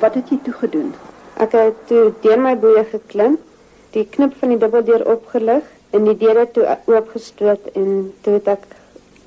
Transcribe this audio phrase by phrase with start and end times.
[0.00, 0.94] Wat het jy toe gedoen?
[1.44, 3.34] Ek het toe deur my boeie geklim,
[3.92, 7.90] die knip van die dubbeldeur opgelig en die deure toe oopgestoot en
[8.24, 8.64] toe het ek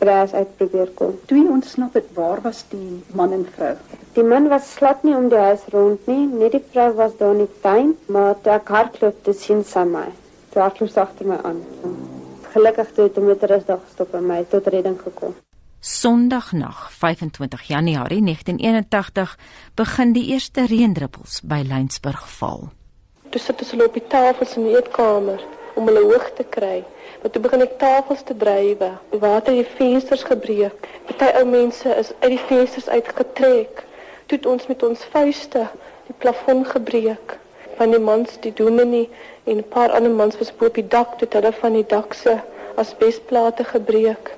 [0.00, 1.12] braas uitprobeer kom.
[1.28, 3.74] Toe jy ontsnap het, waar was die man en vrou?
[4.16, 7.36] Die man was slat nie om die huis rond nie, net die vrou was daar
[7.36, 10.08] in die tuin, maar toe ek hardloop te sien sy my.
[10.54, 11.62] Toe hardloop sy agter my aan.
[12.56, 15.36] Gelukkig toe het 'n motoris daar gestop en my tot redding gekom.
[15.84, 19.38] Sondagnag, 25 Januarie 1981,
[19.74, 22.68] begin die eerste reendruppels by Lynsburg val.
[23.34, 25.40] Toe sit hulle op die tafels in die eetkamer
[25.74, 26.84] om hulle hoog te kry.
[27.18, 28.92] Maar toe begin ek tafels te drywe.
[29.24, 30.86] Water het die vensters gebreek.
[31.08, 33.82] Party ou mense is uit die vensters uitgetrek.
[34.30, 35.64] Toe het ons met ons vuiste
[36.06, 37.34] die plafon gebreek.
[37.80, 39.10] Van die mans, die dominee
[39.50, 42.14] en 'n paar ander mans was bo op die dak toe hulle van die dak
[42.14, 42.38] se
[42.76, 44.36] asbesplate gebreek.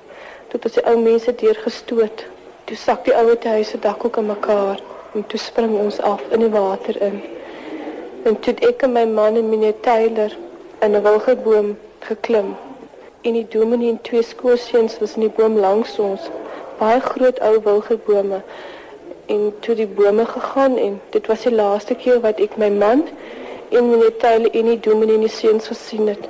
[0.55, 2.21] Toe het die ou mense deurgestoot.
[2.63, 4.79] Toe sak die ou huis se dak ook in mekaar
[5.13, 7.17] en toe spring ons af in die water in.
[8.23, 10.31] En toe ek en my man en meneer Taylor
[10.79, 11.75] in 'n wilgeboom
[12.07, 12.55] geklim
[13.21, 16.31] en die dominee en twee skoorseuns was in die boom langs ons.
[16.79, 18.41] Baie groot ou wilgebome
[19.25, 23.03] en toe die bome gegaan en dit was die laaste keer wat ek my man
[23.69, 26.29] en meneer Tayle en die dominee en die seuns gesien het.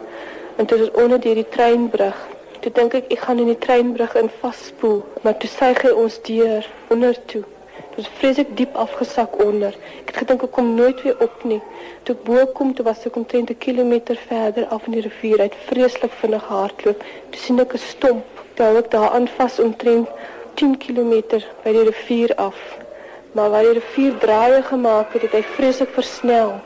[0.55, 2.33] En toe is onder deur die treinbrug.
[2.65, 6.15] Toe dink ek ek gaan in die treinbrug in vaspoel, maar toe sy hy ons
[6.25, 7.43] deur onder toe.
[7.77, 9.75] Dit was vreeslik diep afgesak onder.
[9.99, 11.59] Ek het gedink ek kom nooit weer op nie.
[12.07, 15.43] Toe ek bo kom, toe was ek omtrent 'n kilometer verder af in die rivier
[15.45, 17.03] uit, vreeslik vinnig hardloop.
[17.29, 18.25] Toe sien ek 'n stomp.
[18.55, 20.09] Toe hou ek daaraan vas omtrent
[20.55, 21.13] 10 km
[21.63, 22.57] by die rivier af.
[23.33, 26.57] Maar waar die rivier draaie gemaak het, het hy vreeslik versnel.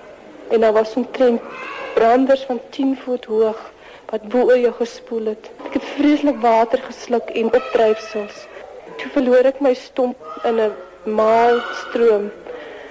[0.47, 1.41] En daar was omtrent
[1.94, 3.59] branders van 10 voet hoog
[4.12, 5.50] wat bo oor jou gespoel het.
[5.68, 8.46] Ek het vreeslik water gesluk en opdryfsels.
[8.98, 10.18] Toe verloor ek my stomp
[10.50, 10.74] in 'n
[11.20, 12.32] maalstroom.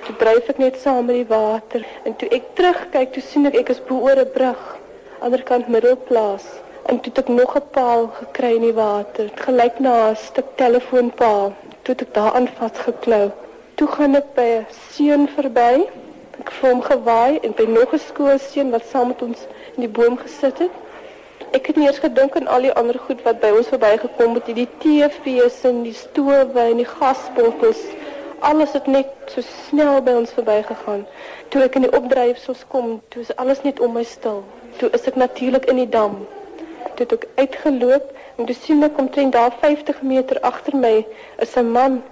[0.05, 3.55] Toe dryf ek net saam met die water en toe ek terugkyk, toe sien ek
[3.55, 4.63] ek is bo oor 'n brug,
[5.21, 6.47] ander kant middelplaas.
[6.87, 9.25] En toe het ek nog 'n paal gekry in die water.
[9.29, 11.53] Dit gelyk na 'n stuk telefoonpaal.
[11.83, 13.31] Toe het ek daaraan vasgeklou.
[13.75, 15.89] Toe gaan ek by 'n seun verby.
[16.41, 19.41] Ek voel hom gewaai en by nog 'n skoolseun wat saam met ons
[19.77, 20.71] in die boom gesit het.
[21.57, 24.51] Ek het nie eers gedink aan al die ander goed wat by ons verbygekom het,
[24.57, 27.81] die TV's en die stowe en die gasbottels.
[28.45, 31.07] Alles het net so snel by ons verbygegaan.
[31.49, 34.45] Toe ek in die opdryfsels kom, toe is alles net om my stil.
[34.79, 36.21] Toe is ek natuurlik in die dam.
[36.95, 41.07] Toe het ek uitgeloop en toe sien ek omtrent daar 50 meter agter my
[41.43, 42.03] is 'n man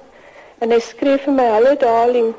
[0.61, 2.35] en hy skree vir my hallo darling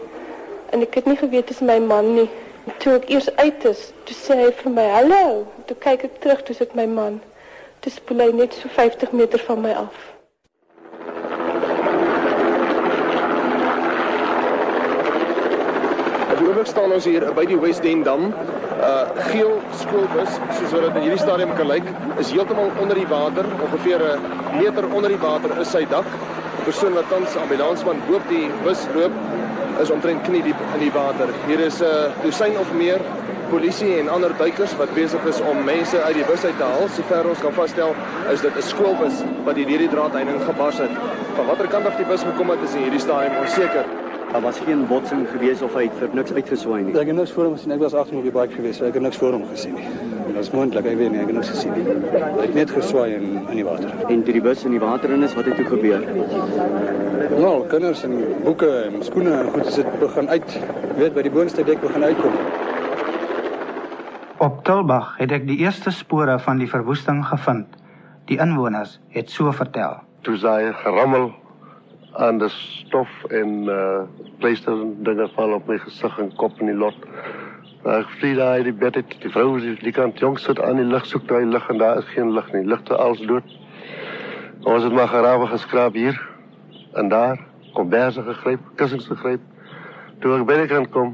[0.72, 2.30] en ek het nie geweet dit is my man nie.
[2.68, 5.24] Toe ek eers uit is, toe sê hy vir my hallo.
[5.68, 7.22] Toe kyk ek terug, toe sit my man.
[7.82, 10.06] Toe spoel hy net so 50 meter van my af.
[16.58, 18.32] Oomblik staan ons hier by die West End Dam.
[18.82, 21.86] Uh geel skoolbus, soos wat dit in hierdie stadium kan lyk,
[22.18, 26.10] is heeltemal onder die water, ongeveer 'n meter onder die water is sy dak.
[26.58, 29.14] Die persoon wat tans ambulansman boop die bus loop,
[29.82, 31.32] is omtrent knie diep in die water.
[31.48, 33.02] Hier is 'n uh, dosyn of meer
[33.50, 36.88] polisie en ander duikers wat besig is om mense uit die bus uit te haal.
[36.96, 37.96] Sover ons kan vasstel,
[38.34, 40.92] is dit 'n skoolbus wat die draadheining gebars het.
[41.36, 43.86] Van watter kant af die bus gekom het, is in hierdie stadium onseker.
[44.32, 47.00] Daar was geen botsing gewees of hy het vir niks uitgeswaai nie.
[47.00, 47.72] Ek het niks voor hom gesien.
[47.72, 50.17] Ek was agter op die bike gewees, so ek het niks voor hom gesien nie.
[50.38, 51.96] Is moontlik, ek weet nie, ek het niks gesien nie.
[52.14, 53.94] Hy het net geswaai in in die water.
[54.06, 56.04] En toe die bus in die water in is, wat het toe gebeur?
[57.38, 60.54] Nou, kinders en boeke en skoene en goed, as dit begin uit,
[61.00, 62.38] weet by die boonste dek begin uitkom.
[64.46, 67.74] Op Tulbag het ek die eerste spore van die verwoesting gevind.
[68.30, 70.04] Die inwoners het so vertel.
[70.28, 71.32] Toe sy gerammel
[72.22, 74.06] aan die stof en uh
[74.38, 76.98] pleister dinge val op my gesig en kop in die lot.
[77.88, 80.88] Ek vlieg daar die bed uit, die vrou is die kant jongs sit aan die
[80.88, 82.66] lig soek daai lig en daar is geen lig nie.
[82.68, 83.54] Ligte als dood.
[84.68, 86.18] Ons het maar gerawe geskraap hier
[87.00, 87.40] en daar,
[87.78, 89.46] komberse gegryp, kussings gegryp.
[90.20, 91.14] Toe ek by die kant kom,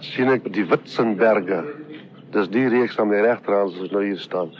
[0.00, 1.60] sien ek die Witsenberge.
[2.32, 4.54] Dis die reeks aan my regterhand as ons nou hier staan.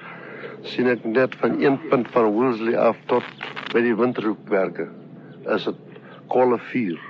[0.63, 3.25] sien ek net van een punt van Woolsley af tot
[3.73, 4.87] by die Winterhoekwerke.
[5.57, 5.81] Is dit
[6.31, 7.01] kolle vuur.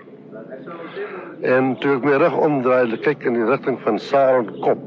[1.43, 4.81] En toe ek my rug omdraai, en kyk in die rigting van Saron kop,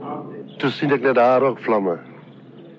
[0.61, 1.99] toe sien ek net daar ook vlamme.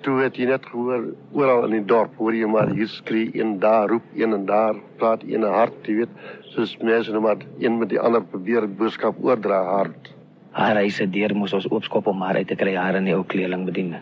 [0.02, 1.04] Toe het jy net gehoor
[1.34, 4.78] oral in die dorp, hoor jy maar hier skree een daar roep een en daar
[4.98, 6.18] praat een hart, jy weet,
[6.54, 10.12] soos mense nou maar een met die ander probeer boodskap oordra hard.
[10.56, 13.14] Haar hy se deur moes ons oopskop om haar uit te kry haar in die
[13.14, 13.94] ou kleerling bedien.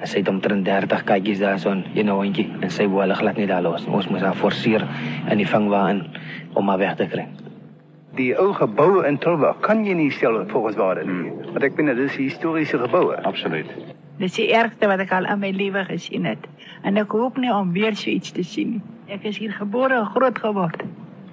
[0.00, 3.14] Sy het omtrent 30 katjies daar so 'n you know, hondjie en sy wou hulle
[3.14, 3.86] glad nie daar los.
[3.86, 4.88] Ons moes haar forceer
[5.30, 6.04] in die vangwa in
[6.54, 7.28] om haar weg te kry.
[8.18, 11.30] Die ou geboue in Tilburg kan jy nie stel volgens waarde nie.
[11.52, 13.14] Want ek bedoel dis historiese geboue.
[13.28, 13.70] Absoluut.
[14.20, 16.42] Dis die ergste wat ek al in my lewe gesien het.
[16.82, 18.82] En ek hoop nie om weer so iets te sien nie.
[19.14, 20.82] Ek is hier gebore en groot geword.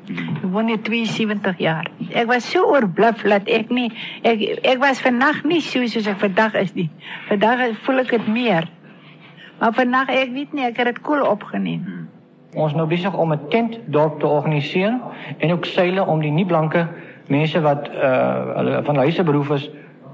[0.07, 1.89] Ek woon hier 72 jaar.
[2.13, 3.89] Ek was so oorbluf dat ek nie
[4.23, 6.88] ek ek was vannag nie so soos ek vandag is nie.
[7.27, 8.69] Vandag voel ek dit meer.
[9.59, 12.06] Maar vannag ek weet nie, ek het dit koel cool opgeneem.
[12.55, 14.99] Ons nou besig om 'n tent dorp te organiseer
[15.38, 16.88] en ook seile om die nie blanke
[17.27, 19.69] mense wat uh hulle van huise beroep is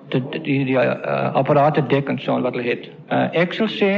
[0.09, 2.89] die die, die uh, apparate dek en so wat hulle het.
[3.09, 3.91] Uh, ek sal sê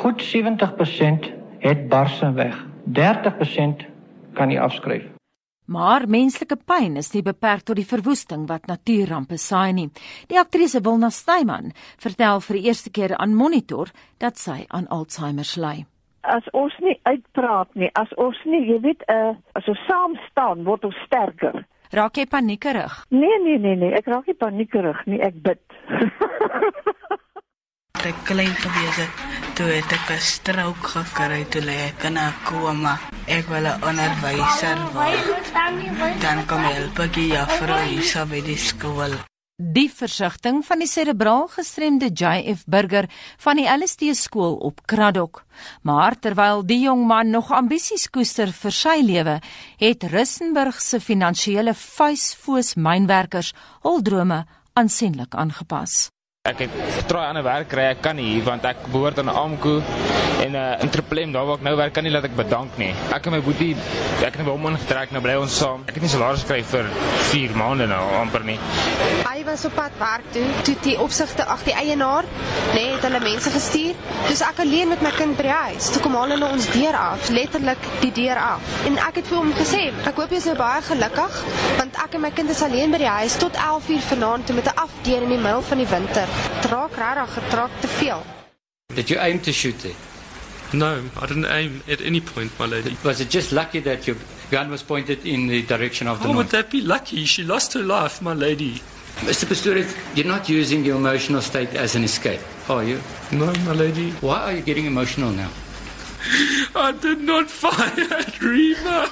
[0.00, 2.56] goed 70% het barse weg.
[2.86, 3.86] 30%
[4.34, 5.04] kan nie afskryf.
[5.66, 9.88] Maar menslike pyn is nie beperk tot die verwoesting wat natuurrampe saai nie.
[10.30, 15.50] Die aktrise Wilna Snyman vertel vir die eerste keer aan Monitor dat sy aan Alzheimer
[15.56, 15.86] ly
[16.26, 20.64] as ons nie uitpraat nie, as ons nie, jy weet, uh, as ons saam staan,
[20.66, 21.64] word ons sterker.
[21.94, 23.04] Raak jy paniekerig?
[23.14, 25.62] Nee, nee, nee, nee, ek raak nie paniekerig nie, ek bid.
[28.06, 29.22] ek klein gewees het,
[29.58, 32.94] toe het ek 'n strook gekry toe lê ek in 'n koma.
[33.26, 35.46] Ek wil 'n onderwyser word.
[36.22, 39.14] Dan kom help ek juffrou hier by die skool.
[39.56, 43.06] Die versigtiging van die serebraal gestremde JF Burger
[43.40, 45.46] van die LSD skool op Kraddock.
[45.80, 49.38] Maar terwyl die jong man nog ambisies koester vir sy lewe,
[49.80, 54.44] het Rissenburg se finansiële vuisfoos mynwerkers hul drome
[54.76, 56.10] aansienlik aangepas.
[56.46, 59.82] Ek het aan 'n werk kry, ek kan nie want ek behoort aan Amko
[60.44, 62.92] en uh, interplem daar waar ek nou werk kan nie laat ek bedank nie.
[63.14, 63.74] Ek en my boetie,
[64.24, 65.82] ek het hom ingetrek nou bly ons saam.
[65.88, 66.90] Ek het nie salaris gekry vir
[67.30, 68.58] 4 maande nou amper nie.
[69.26, 72.28] Hy was op pad werk toe, toe die opsigte ag die eienaar,
[72.74, 73.94] nê, nee, het hulle mense gestuur.
[74.28, 75.90] Dus ek alleen met my kind by die huis.
[75.94, 78.74] Toe kom hulle na ons deur af, letterlik die deur af.
[78.90, 81.42] En ek het vir hom gesê, ek hoop jy is nou baie gelukkig
[81.76, 84.68] want ek en my kind is alleen by die huis tot 11:00 vanaand toe met
[84.70, 86.35] 'n afdeur in die middel van die winter.
[86.60, 88.22] Traak regtig getraak te veel.
[88.94, 89.94] Did you aim to shoot it?
[90.72, 92.96] No, I didn't aim at any point, my lady.
[93.04, 94.16] Was it just lucky that your
[94.50, 96.46] gun was pointed in the direction of the How north?
[96.46, 97.24] would that be lucky?
[97.24, 98.82] She lost her life, my lady.
[99.20, 99.46] Mr.
[99.48, 103.00] Pastorius, you're not using your emotional state as an escape, are you?
[103.32, 104.10] No, my lady.
[104.20, 105.50] Why are you getting emotional now?
[106.74, 109.08] I did not fire at Reba.